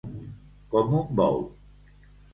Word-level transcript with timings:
Com 0.71 0.95
un 1.01 1.13
bou. 1.21 1.39